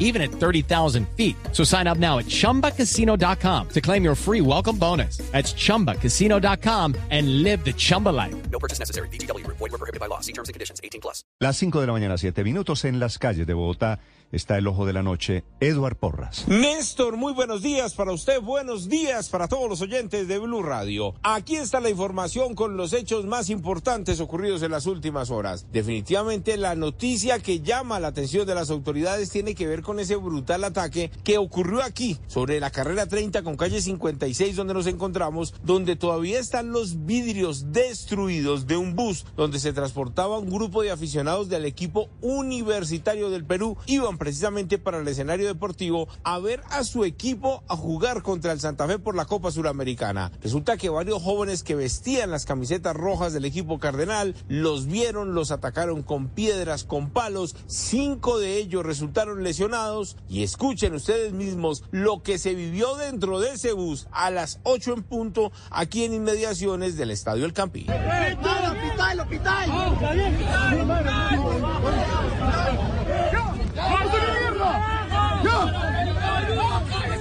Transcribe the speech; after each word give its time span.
even 0.00 0.20
at 0.20 0.32
30,000 0.32 1.06
feet. 1.16 1.36
So 1.52 1.62
sign 1.62 1.86
up 1.86 1.98
now 1.98 2.18
at 2.18 2.26
chumbacasino.com 2.26 3.68
to 3.68 3.80
claim 3.80 4.02
your 4.02 4.16
free 4.16 4.40
welcome 4.40 4.76
bonus. 4.76 5.18
That's 5.30 5.54
chumbacasino.com 5.54 6.96
and 7.10 7.44
live 7.44 7.64
the 7.64 7.72
Chumba 7.72 8.08
life. 8.08 8.34
No 8.50 8.58
purchase 8.58 8.80
necessary. 8.80 9.08
BGW. 9.10 9.46
Void 9.46 9.60
were 9.60 9.78
prohibited 9.78 10.00
by 10.00 10.06
law. 10.06 10.20
See 10.20 10.32
terms 10.32 10.48
and 10.48 10.54
conditions. 10.54 10.80
18 10.82 11.00
plus. 11.00 11.22
Las 11.38 11.56
5 11.56 11.80
de 11.80 11.86
la 11.86 11.92
mañana, 11.92 12.18
7 12.18 12.42
minutos 12.42 12.84
en 12.84 12.98
las 12.98 13.18
calles 13.18 13.46
de 13.46 13.54
Bogotá. 13.54 14.00
Está 14.32 14.56
el 14.58 14.68
ojo 14.68 14.86
de 14.86 14.92
la 14.92 15.02
noche, 15.02 15.42
Eduard 15.58 15.96
Porras. 15.96 16.46
Néstor, 16.46 17.16
muy 17.16 17.32
buenos 17.32 17.62
días 17.62 17.94
para 17.94 18.12
usted, 18.12 18.40
buenos 18.40 18.88
días 18.88 19.28
para 19.28 19.48
todos 19.48 19.68
los 19.68 19.80
oyentes 19.80 20.28
de 20.28 20.38
Blue 20.38 20.62
Radio. 20.62 21.16
Aquí 21.24 21.56
está 21.56 21.80
la 21.80 21.90
información 21.90 22.54
con 22.54 22.76
los 22.76 22.92
hechos 22.92 23.26
más 23.26 23.50
importantes 23.50 24.20
ocurridos 24.20 24.62
en 24.62 24.70
las 24.70 24.86
últimas 24.86 25.30
horas. 25.32 25.66
Definitivamente 25.72 26.56
la 26.58 26.76
noticia 26.76 27.40
que 27.40 27.58
llama 27.58 27.98
la 27.98 28.06
atención 28.08 28.46
de 28.46 28.54
las 28.54 28.70
autoridades 28.70 29.30
tiene 29.30 29.56
que 29.56 29.66
ver 29.66 29.82
con 29.82 29.89
ese 29.98 30.16
brutal 30.16 30.64
ataque 30.64 31.10
que 31.24 31.38
ocurrió 31.38 31.82
aquí 31.82 32.18
sobre 32.26 32.60
la 32.60 32.70
carrera 32.70 33.06
30 33.06 33.42
con 33.42 33.56
calle 33.56 33.80
56 33.80 34.56
donde 34.56 34.74
nos 34.74 34.86
encontramos, 34.86 35.54
donde 35.64 35.96
todavía 35.96 36.38
están 36.38 36.72
los 36.72 37.06
vidrios 37.06 37.72
destruidos 37.72 38.66
de 38.66 38.76
un 38.76 38.94
bus 38.94 39.26
donde 39.36 39.58
se 39.58 39.72
transportaba 39.72 40.38
un 40.38 40.50
grupo 40.50 40.82
de 40.82 40.90
aficionados 40.90 41.48
del 41.48 41.64
equipo 41.64 42.08
universitario 42.20 43.30
del 43.30 43.44
Perú. 43.44 43.76
Iban 43.86 44.18
precisamente 44.18 44.78
para 44.78 44.98
el 44.98 45.08
escenario 45.08 45.46
deportivo 45.46 46.08
a 46.22 46.38
ver 46.38 46.62
a 46.70 46.84
su 46.84 47.04
equipo 47.04 47.62
a 47.68 47.76
jugar 47.76 48.22
contra 48.22 48.52
el 48.52 48.60
Santa 48.60 48.86
Fe 48.86 48.98
por 48.98 49.16
la 49.16 49.24
Copa 49.24 49.50
Suramericana. 49.50 50.32
Resulta 50.42 50.76
que 50.76 50.88
varios 50.88 51.22
jóvenes 51.22 51.62
que 51.62 51.74
vestían 51.74 52.30
las 52.30 52.46
camisetas 52.46 52.94
rojas 52.94 53.32
del 53.32 53.44
equipo 53.44 53.78
cardenal 53.78 54.34
los 54.48 54.86
vieron, 54.86 55.34
los 55.34 55.50
atacaron 55.50 56.02
con 56.02 56.28
piedras, 56.28 56.84
con 56.84 57.10
palos. 57.10 57.56
Cinco 57.66 58.38
de 58.38 58.58
ellos 58.58 58.84
resultaron 58.84 59.42
lesionados 59.42 59.79
y 60.28 60.42
escuchen 60.42 60.94
ustedes 60.94 61.32
mismos 61.32 61.84
lo 61.90 62.22
que 62.22 62.38
se 62.38 62.54
vivió 62.54 62.96
dentro 62.96 63.40
de 63.40 63.52
ese 63.52 63.72
bus 63.72 64.08
a 64.12 64.30
las 64.30 64.60
8 64.64 64.92
en 64.92 65.02
punto 65.02 65.52
aquí 65.70 66.04
en 66.04 66.12
inmediaciones 66.12 66.98
del 66.98 67.10
Estadio 67.10 67.46
El 67.46 67.54
Campín. 67.54 67.86
hospital, 67.88 69.20
hospital! 69.20 69.70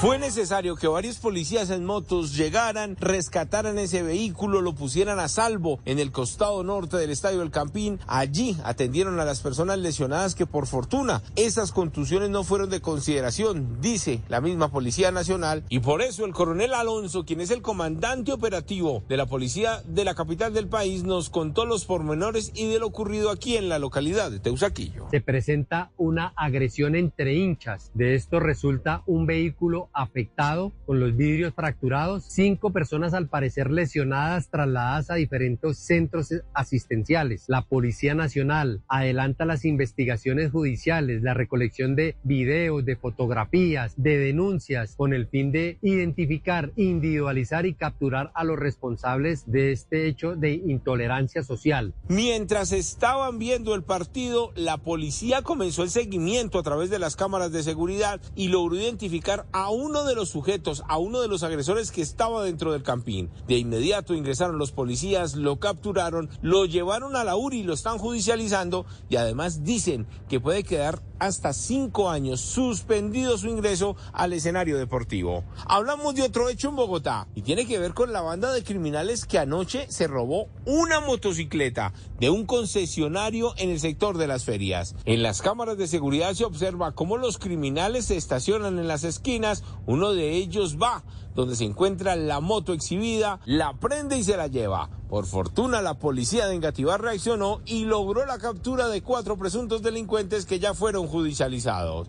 Fue 0.00 0.18
necesario 0.18 0.76
que 0.76 0.88
varios 0.88 1.18
policías 1.18 1.68
en 1.68 1.84
motos 1.84 2.34
llegaran, 2.34 2.96
rescataran 2.98 3.78
ese 3.78 4.02
vehículo, 4.02 4.62
lo 4.62 4.74
pusieran 4.74 5.18
a 5.18 5.28
salvo 5.28 5.78
en 5.84 5.98
el 5.98 6.10
costado 6.10 6.64
norte 6.64 6.96
del 6.96 7.10
Estadio 7.10 7.40
del 7.40 7.50
Campín. 7.50 7.98
Allí 8.06 8.56
atendieron 8.64 9.20
a 9.20 9.26
las 9.26 9.40
personas 9.40 9.78
lesionadas 9.78 10.34
que 10.34 10.46
por 10.46 10.66
fortuna 10.66 11.22
esas 11.36 11.70
contusiones 11.70 12.30
no 12.30 12.44
fueron 12.44 12.70
de 12.70 12.80
consideración, 12.80 13.82
dice 13.82 14.22
la 14.30 14.40
misma 14.40 14.70
Policía 14.70 15.10
Nacional. 15.10 15.64
Y 15.68 15.80
por 15.80 16.00
eso 16.00 16.24
el 16.24 16.32
coronel 16.32 16.72
Alonso, 16.72 17.26
quien 17.26 17.42
es 17.42 17.50
el 17.50 17.60
comandante 17.60 18.32
operativo 18.32 19.02
de 19.06 19.18
la 19.18 19.26
policía 19.26 19.82
de 19.84 20.06
la 20.06 20.14
capital 20.14 20.54
del 20.54 20.68
país, 20.68 21.04
nos 21.04 21.28
contó 21.28 21.66
los 21.66 21.84
pormenores 21.84 22.52
y 22.54 22.68
de 22.68 22.78
lo 22.78 22.86
ocurrido 22.86 23.28
aquí 23.28 23.58
en 23.58 23.68
la 23.68 23.78
localidad 23.78 24.30
de 24.30 24.40
Teusaquillo. 24.40 25.08
Se 25.10 25.20
presenta 25.20 25.90
una 25.98 26.32
agresión 26.36 26.96
entre 26.96 27.34
hinchas. 27.34 27.90
De 27.92 28.14
esto 28.14 28.40
resulta 28.40 29.02
un 29.04 29.26
vehículo 29.26 29.89
afectado 29.92 30.72
con 30.86 31.00
los 31.00 31.16
vidrios 31.16 31.54
fracturados, 31.54 32.24
cinco 32.24 32.70
personas 32.70 33.14
al 33.14 33.28
parecer 33.28 33.70
lesionadas 33.70 34.50
trasladadas 34.50 35.10
a 35.10 35.14
diferentes 35.14 35.78
centros 35.78 36.32
asistenciales. 36.54 37.44
La 37.48 37.62
Policía 37.62 38.14
Nacional 38.14 38.82
adelanta 38.88 39.44
las 39.44 39.64
investigaciones 39.64 40.50
judiciales, 40.50 41.22
la 41.22 41.34
recolección 41.34 41.96
de 41.96 42.16
videos, 42.22 42.84
de 42.84 42.96
fotografías, 42.96 43.94
de 43.96 44.18
denuncias 44.18 44.94
con 44.96 45.12
el 45.12 45.26
fin 45.26 45.52
de 45.52 45.78
identificar, 45.82 46.72
individualizar 46.76 47.66
y 47.66 47.74
capturar 47.74 48.30
a 48.34 48.44
los 48.44 48.58
responsables 48.58 49.50
de 49.50 49.72
este 49.72 50.06
hecho 50.06 50.36
de 50.36 50.52
intolerancia 50.52 51.42
social. 51.42 51.94
Mientras 52.08 52.72
estaban 52.72 53.38
viendo 53.38 53.74
el 53.74 53.82
partido, 53.82 54.52
la 54.54 54.78
policía 54.78 55.42
comenzó 55.42 55.82
el 55.82 55.90
seguimiento 55.90 56.58
a 56.58 56.62
través 56.62 56.90
de 56.90 56.98
las 56.98 57.16
cámaras 57.16 57.52
de 57.52 57.62
seguridad 57.62 58.20
y 58.34 58.48
logró 58.48 58.76
identificar 58.76 59.46
a 59.52 59.70
uno 59.80 60.04
de 60.04 60.14
los 60.14 60.28
sujetos, 60.28 60.82
a 60.88 60.98
uno 60.98 61.20
de 61.20 61.28
los 61.28 61.42
agresores 61.42 61.90
que 61.90 62.02
estaba 62.02 62.44
dentro 62.44 62.72
del 62.72 62.82
campín. 62.82 63.30
De 63.48 63.56
inmediato 63.56 64.14
ingresaron 64.14 64.58
los 64.58 64.72
policías, 64.72 65.34
lo 65.34 65.58
capturaron, 65.58 66.28
lo 66.42 66.66
llevaron 66.66 67.16
a 67.16 67.24
la 67.24 67.36
URI, 67.36 67.62
lo 67.62 67.72
están 67.72 67.98
judicializando 67.98 68.84
y 69.08 69.16
además 69.16 69.64
dicen 69.64 70.06
que 70.28 70.38
puede 70.38 70.64
quedar 70.64 71.02
hasta 71.20 71.52
cinco 71.52 72.10
años 72.10 72.40
suspendido 72.40 73.38
su 73.38 73.46
ingreso 73.48 73.96
al 74.12 74.32
escenario 74.32 74.78
deportivo. 74.78 75.44
Hablamos 75.66 76.14
de 76.14 76.22
otro 76.22 76.48
hecho 76.48 76.70
en 76.70 76.76
Bogotá 76.76 77.28
y 77.34 77.42
tiene 77.42 77.66
que 77.66 77.78
ver 77.78 77.94
con 77.94 78.12
la 78.12 78.22
banda 78.22 78.52
de 78.52 78.64
criminales 78.64 79.26
que 79.26 79.38
anoche 79.38 79.86
se 79.90 80.08
robó 80.08 80.48
una 80.64 81.00
motocicleta 81.00 81.92
de 82.18 82.30
un 82.30 82.46
concesionario 82.46 83.54
en 83.58 83.70
el 83.70 83.78
sector 83.78 84.18
de 84.18 84.26
las 84.26 84.44
ferias. 84.44 84.96
En 85.04 85.22
las 85.22 85.42
cámaras 85.42 85.78
de 85.78 85.86
seguridad 85.86 86.34
se 86.34 86.44
observa 86.44 86.92
cómo 86.92 87.18
los 87.18 87.38
criminales 87.38 88.06
se 88.06 88.16
estacionan 88.16 88.78
en 88.78 88.88
las 88.88 89.04
esquinas, 89.04 89.62
uno 89.86 90.12
de 90.12 90.32
ellos 90.32 90.78
va 90.80 91.04
donde 91.34 91.56
se 91.56 91.64
encuentra 91.64 92.16
la 92.16 92.40
moto 92.40 92.72
exhibida, 92.72 93.40
la 93.44 93.74
prende 93.74 94.18
y 94.18 94.24
se 94.24 94.36
la 94.36 94.46
lleva. 94.46 94.90
Por 95.08 95.26
fortuna, 95.26 95.82
la 95.82 95.94
policía 95.94 96.46
de 96.46 96.54
Engativá 96.54 96.96
reaccionó 96.96 97.60
y 97.66 97.84
logró 97.84 98.24
la 98.26 98.38
captura 98.38 98.88
de 98.88 99.02
cuatro 99.02 99.36
presuntos 99.36 99.82
delincuentes 99.82 100.46
que 100.46 100.60
ya 100.60 100.72
fueron 100.72 101.08
judicializados. 101.08 102.08